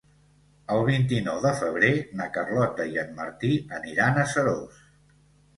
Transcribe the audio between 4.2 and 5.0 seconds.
a Seròs.